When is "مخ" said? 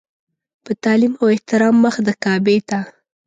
1.83-1.95